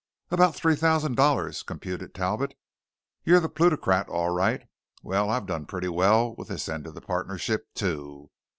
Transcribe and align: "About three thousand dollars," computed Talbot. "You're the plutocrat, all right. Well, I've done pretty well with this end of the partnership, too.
"About 0.31 0.55
three 0.55 0.75
thousand 0.75 1.15
dollars," 1.15 1.61
computed 1.61 2.15
Talbot. 2.15 2.55
"You're 3.23 3.39
the 3.39 3.47
plutocrat, 3.47 4.09
all 4.09 4.29
right. 4.31 4.63
Well, 5.03 5.29
I've 5.29 5.45
done 5.45 5.67
pretty 5.67 5.89
well 5.89 6.33
with 6.37 6.47
this 6.47 6.67
end 6.67 6.87
of 6.87 6.95
the 6.95 7.01
partnership, 7.01 7.67
too. 7.75 8.31